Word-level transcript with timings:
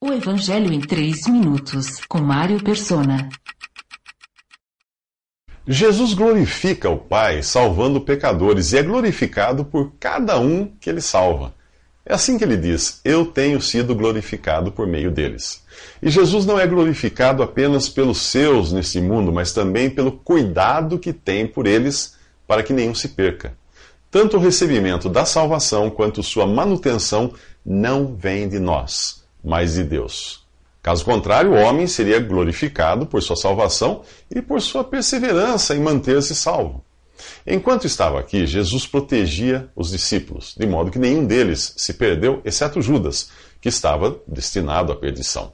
O 0.00 0.12
Evangelho 0.12 0.72
em 0.72 0.80
3 0.80 1.26
minutos, 1.26 2.00
com 2.08 2.18
Mário 2.20 2.62
Persona. 2.62 3.28
Jesus 5.66 6.14
glorifica 6.14 6.88
o 6.88 6.96
Pai 6.96 7.42
salvando 7.42 8.00
pecadores 8.00 8.72
e 8.72 8.78
é 8.78 8.82
glorificado 8.84 9.64
por 9.64 9.94
cada 9.98 10.38
um 10.38 10.66
que 10.80 10.88
ele 10.88 11.00
salva. 11.00 11.52
É 12.06 12.14
assim 12.14 12.38
que 12.38 12.44
ele 12.44 12.56
diz: 12.56 13.00
Eu 13.04 13.26
tenho 13.26 13.60
sido 13.60 13.92
glorificado 13.92 14.70
por 14.70 14.86
meio 14.86 15.10
deles. 15.10 15.64
E 16.00 16.08
Jesus 16.08 16.46
não 16.46 16.60
é 16.60 16.66
glorificado 16.66 17.42
apenas 17.42 17.88
pelos 17.88 18.18
seus 18.18 18.70
neste 18.70 19.00
mundo, 19.00 19.32
mas 19.32 19.52
também 19.52 19.90
pelo 19.90 20.12
cuidado 20.12 21.00
que 21.00 21.12
tem 21.12 21.44
por 21.44 21.66
eles 21.66 22.16
para 22.46 22.62
que 22.62 22.72
nenhum 22.72 22.94
se 22.94 23.08
perca. 23.08 23.52
Tanto 24.12 24.36
o 24.36 24.40
recebimento 24.40 25.08
da 25.08 25.24
salvação 25.24 25.90
quanto 25.90 26.22
sua 26.22 26.46
manutenção 26.46 27.34
não 27.66 28.14
vem 28.14 28.48
de 28.48 28.60
nós, 28.60 29.24
mas 29.42 29.74
de 29.74 29.84
Deus. 29.84 30.46
Caso 30.82 31.04
contrário, 31.04 31.52
o 31.52 31.56
homem 31.56 31.86
seria 31.86 32.20
glorificado 32.20 33.06
por 33.06 33.22
sua 33.22 33.36
salvação 33.36 34.02
e 34.30 34.40
por 34.40 34.60
sua 34.62 34.84
perseverança 34.84 35.74
em 35.74 35.80
manter-se 35.80 36.34
salvo. 36.34 36.84
Enquanto 37.46 37.86
estava 37.86 38.20
aqui, 38.20 38.46
Jesus 38.46 38.86
protegia 38.86 39.68
os 39.74 39.90
discípulos, 39.90 40.54
de 40.56 40.66
modo 40.66 40.90
que 40.90 40.98
nenhum 40.98 41.26
deles 41.26 41.74
se 41.76 41.94
perdeu, 41.94 42.40
exceto 42.44 42.80
Judas, 42.80 43.30
que 43.60 43.68
estava 43.68 44.20
destinado 44.26 44.92
à 44.92 44.96
perdição. 44.96 45.52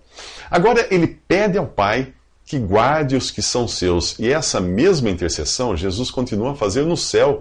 Agora 0.50 0.86
ele 0.90 1.06
pede 1.06 1.56
ao 1.56 1.66
Pai 1.66 2.12
que 2.44 2.58
guarde 2.58 3.16
os 3.16 3.30
que 3.30 3.40
são 3.40 3.66
seus, 3.66 4.18
e 4.18 4.30
essa 4.30 4.60
mesma 4.60 5.08
intercessão 5.08 5.76
Jesus 5.76 6.10
continua 6.10 6.52
a 6.52 6.54
fazer 6.54 6.84
no 6.84 6.96
céu 6.96 7.40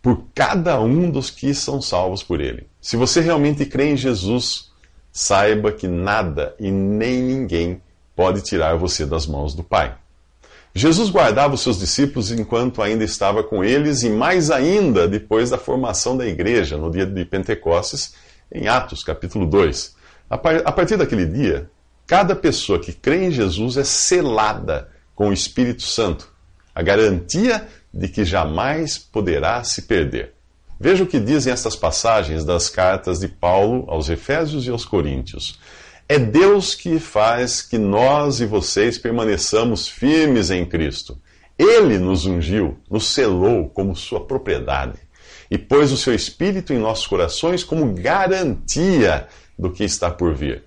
por 0.00 0.24
cada 0.34 0.80
um 0.80 1.10
dos 1.10 1.30
que 1.30 1.54
são 1.54 1.80
salvos 1.82 2.22
por 2.22 2.40
ele. 2.40 2.66
Se 2.80 2.96
você 2.96 3.20
realmente 3.20 3.66
crê 3.66 3.90
em 3.90 3.96
Jesus, 3.96 4.71
saiba 5.12 5.70
que 5.70 5.86
nada 5.86 6.54
e 6.58 6.70
nem 6.70 7.22
ninguém 7.22 7.80
pode 8.16 8.40
tirar 8.40 8.76
você 8.76 9.04
das 9.04 9.26
mãos 9.26 9.54
do 9.54 9.62
Pai. 9.62 9.94
Jesus 10.74 11.10
guardava 11.10 11.54
os 11.54 11.60
seus 11.60 11.78
discípulos 11.78 12.32
enquanto 12.32 12.80
ainda 12.80 13.04
estava 13.04 13.42
com 13.42 13.62
eles, 13.62 14.02
e 14.02 14.08
mais 14.08 14.50
ainda 14.50 15.06
depois 15.06 15.50
da 15.50 15.58
formação 15.58 16.16
da 16.16 16.26
igreja, 16.26 16.78
no 16.78 16.90
dia 16.90 17.04
de 17.04 17.24
Pentecostes, 17.26 18.14
em 18.50 18.68
Atos, 18.68 19.04
capítulo 19.04 19.46
2. 19.46 19.94
A 20.30 20.38
partir 20.38 20.96
daquele 20.96 21.26
dia, 21.26 21.70
cada 22.06 22.34
pessoa 22.34 22.78
que 22.78 22.92
crê 22.92 23.26
em 23.26 23.30
Jesus 23.30 23.76
é 23.76 23.84
selada 23.84 24.88
com 25.14 25.28
o 25.28 25.32
Espírito 25.32 25.82
Santo, 25.82 26.32
a 26.74 26.80
garantia 26.80 27.68
de 27.92 28.08
que 28.08 28.24
jamais 28.24 28.96
poderá 28.96 29.62
se 29.62 29.82
perder. 29.82 30.32
Veja 30.82 31.04
o 31.04 31.06
que 31.06 31.20
dizem 31.20 31.52
estas 31.52 31.76
passagens 31.76 32.44
das 32.44 32.68
cartas 32.68 33.20
de 33.20 33.28
Paulo 33.28 33.84
aos 33.86 34.10
Efésios 34.10 34.66
e 34.66 34.70
aos 34.70 34.84
Coríntios. 34.84 35.60
É 36.08 36.18
Deus 36.18 36.74
que 36.74 36.98
faz 36.98 37.62
que 37.62 37.78
nós 37.78 38.40
e 38.40 38.46
vocês 38.46 38.98
permaneçamos 38.98 39.86
firmes 39.86 40.50
em 40.50 40.66
Cristo. 40.66 41.16
Ele 41.56 42.00
nos 42.00 42.26
ungiu, 42.26 42.76
nos 42.90 43.06
selou 43.06 43.68
como 43.68 43.94
sua 43.94 44.26
propriedade 44.26 44.98
e 45.48 45.56
pôs 45.56 45.92
o 45.92 45.96
seu 45.96 46.12
Espírito 46.12 46.72
em 46.72 46.78
nossos 46.78 47.06
corações 47.06 47.62
como 47.62 47.94
garantia 47.94 49.28
do 49.56 49.70
que 49.70 49.84
está 49.84 50.10
por 50.10 50.34
vir. 50.34 50.64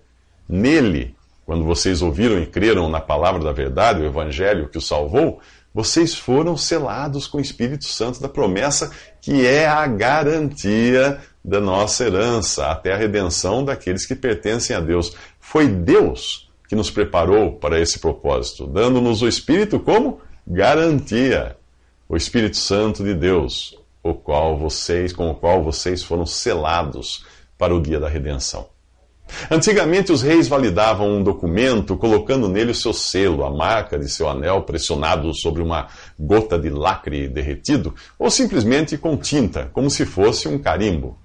Nele, 0.48 1.14
quando 1.46 1.66
vocês 1.66 2.02
ouviram 2.02 2.42
e 2.42 2.46
creram 2.46 2.88
na 2.88 3.02
palavra 3.02 3.44
da 3.44 3.52
verdade, 3.52 4.02
o 4.02 4.06
Evangelho 4.06 4.70
que 4.70 4.78
o 4.78 4.82
salvou, 4.82 5.42
vocês 5.76 6.16
foram 6.16 6.56
selados 6.56 7.28
com 7.28 7.38
o 7.38 7.42
Espírito 7.42 7.84
Santo 7.84 8.22
da 8.22 8.30
promessa, 8.30 8.92
que 9.20 9.46
é 9.46 9.68
a 9.68 9.86
garantia 9.86 11.20
da 11.44 11.60
nossa 11.60 12.06
herança, 12.06 12.68
até 12.68 12.94
a 12.94 12.98
redenção 12.98 13.66
daqueles 13.66 14.06
que 14.06 14.16
pertencem 14.16 14.74
a 14.74 14.80
Deus. 14.80 15.14
Foi 15.38 15.68
Deus 15.68 16.50
que 16.70 16.78
nos 16.78 16.90
preparou 16.90 17.58
para 17.58 17.78
esse 17.78 18.00
propósito, 18.00 18.66
dando-nos 18.66 19.22
o 19.22 19.28
Espírito 19.28 19.78
como 19.78 20.22
garantia. 20.48 21.58
O 22.08 22.16
Espírito 22.16 22.56
Santo 22.56 23.04
de 23.04 23.14
Deus, 23.14 23.78
o 24.02 24.14
qual 24.14 24.58
vocês, 24.58 25.12
com 25.12 25.30
o 25.30 25.36
qual 25.36 25.62
vocês 25.62 26.02
foram 26.02 26.26
selados 26.26 27.26
para 27.58 27.76
o 27.76 27.82
dia 27.82 28.00
da 28.00 28.08
redenção. 28.08 28.75
Antigamente, 29.50 30.12
os 30.12 30.22
reis 30.22 30.48
validavam 30.48 31.18
um 31.18 31.24
documento 31.24 31.98
colocando 31.98 32.48
nele 32.48 32.72
o 32.72 32.76
seu 32.76 32.94
selo, 32.94 33.44
a 33.44 33.50
marca 33.50 33.98
de 33.98 34.10
seu 34.10 34.30
anel 34.30 34.62
pressionado 34.62 35.34
sobre 35.34 35.62
uma 35.62 35.88
gota 36.18 36.58
de 36.58 36.70
lacre 36.70 37.28
derretido, 37.28 37.94
ou 38.18 38.30
simplesmente 38.30 38.98
com 38.98 39.18
tinta, 39.18 39.70
como 39.74 39.90
se 39.90 40.06
fosse 40.06 40.48
um 40.48 40.58
carimbo. 40.58 41.18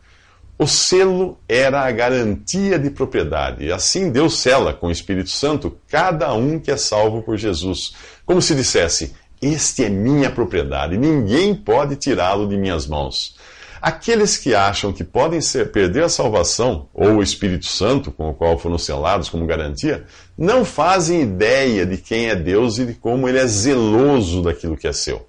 O 0.59 0.66
selo 0.66 1.39
era 1.49 1.81
a 1.87 1.91
garantia 1.91 2.78
de 2.78 2.91
propriedade, 2.91 3.65
e 3.65 3.72
assim 3.72 4.10
Deus 4.10 4.39
sela 4.41 4.75
com 4.75 4.89
o 4.89 4.91
Espírito 4.91 5.31
Santo 5.31 5.75
cada 5.89 6.34
um 6.34 6.59
que 6.59 6.71
é 6.71 6.77
salvo 6.77 7.22
por 7.22 7.39
Jesus, 7.39 7.94
como 8.27 8.43
se 8.43 8.55
dissesse: 8.55 9.15
Este 9.41 9.84
é 9.84 9.89
minha 9.89 10.31
propriedade, 10.31 10.99
ninguém 10.99 11.55
pode 11.55 11.97
tirá-lo 11.97 12.47
de 12.47 12.59
minhas 12.59 12.87
mãos. 12.87 13.34
Aqueles 13.81 14.37
que 14.37 14.55
acham 14.55 14.93
que 14.93 15.03
podem 15.03 15.41
ser, 15.41 15.73
perder 15.73 16.05
a 16.05 16.09
salvação, 16.09 16.89
ou 16.93 17.17
o 17.17 17.23
Espírito 17.23 17.65
Santo, 17.65 18.11
com 18.13 18.29
o 18.29 18.35
qual 18.35 18.59
foram 18.59 18.77
selados 18.77 19.31
como 19.31 19.47
garantia, 19.47 20.05
não 20.37 20.67
fazem 20.67 21.23
ideia 21.23 21.87
de 21.87 21.97
quem 21.97 22.29
é 22.29 22.37
Deus 22.37 22.79
e 22.79 22.85
de 22.85 22.95
como 22.95 23.27
ele 23.27 23.39
é 23.39 23.47
zeloso 23.47 24.43
daquilo 24.43 24.77
que 24.77 24.87
é 24.87 24.93
seu. 24.93 25.27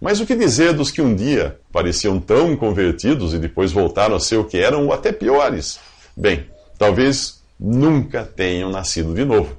Mas 0.00 0.20
o 0.20 0.26
que 0.26 0.34
dizer 0.34 0.72
dos 0.72 0.90
que 0.90 1.02
um 1.02 1.14
dia 1.14 1.58
pareciam 1.70 2.18
tão 2.18 2.56
convertidos 2.56 3.34
e 3.34 3.38
depois 3.38 3.72
voltaram 3.72 4.16
a 4.16 4.20
ser 4.20 4.36
o 4.36 4.44
que 4.44 4.56
eram, 4.56 4.86
ou 4.86 4.92
até 4.92 5.12
piores? 5.12 5.78
Bem, 6.16 6.46
talvez 6.78 7.42
nunca 7.60 8.24
tenham 8.24 8.70
nascido 8.70 9.14
de 9.14 9.24
novo. 9.24 9.56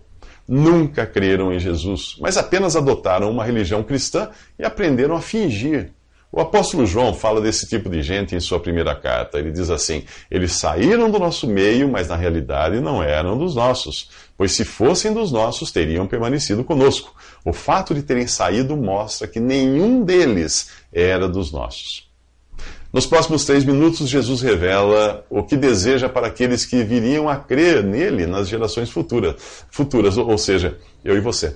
Nunca 0.47 1.05
creram 1.05 1.53
em 1.53 1.59
Jesus, 1.59 2.17
mas 2.19 2.35
apenas 2.35 2.75
adotaram 2.75 3.29
uma 3.29 3.45
religião 3.45 3.83
cristã 3.83 4.29
e 4.57 4.65
aprenderam 4.65 5.15
a 5.15 5.21
fingir 5.21 5.91
o 6.35 6.41
apóstolo 6.41 6.83
João 6.83 7.13
fala 7.13 7.39
desse 7.39 7.67
tipo 7.67 7.87
de 7.87 8.01
gente 8.01 8.35
em 8.35 8.39
sua 8.39 8.59
primeira 8.59 8.95
carta. 8.95 9.37
Ele 9.37 9.51
diz 9.51 9.69
assim: 9.69 10.03
Eles 10.31 10.53
saíram 10.53 11.11
do 11.11 11.19
nosso 11.19 11.45
meio, 11.45 11.87
mas 11.87 12.07
na 12.07 12.15
realidade 12.15 12.81
não 12.81 13.03
eram 13.03 13.37
dos 13.37 13.53
nossos, 13.53 14.09
pois 14.35 14.51
se 14.51 14.65
fossem 14.65 15.13
dos 15.13 15.31
nossos, 15.31 15.71
teriam 15.71 16.07
permanecido 16.07 16.63
conosco. 16.63 17.13
O 17.45 17.53
fato 17.53 17.93
de 17.93 18.01
terem 18.01 18.25
saído 18.25 18.75
mostra 18.75 19.27
que 19.27 19.39
nenhum 19.39 20.03
deles 20.03 20.71
era 20.91 21.29
dos 21.29 21.51
nossos. 21.51 22.11
Nos 22.91 23.05
próximos 23.05 23.45
três 23.45 23.63
minutos, 23.63 24.09
Jesus 24.09 24.41
revela 24.41 25.23
o 25.29 25.43
que 25.43 25.55
deseja 25.55 26.09
para 26.09 26.27
aqueles 26.27 26.65
que 26.65 26.83
viriam 26.83 27.29
a 27.29 27.35
crer 27.35 27.83
nele 27.83 28.25
nas 28.25 28.47
gerações 28.47 28.89
futuras, 28.89 29.35
futuras 29.69 30.17
ou 30.17 30.37
seja, 30.39 30.79
eu 31.05 31.15
e 31.15 31.19
você. 31.19 31.55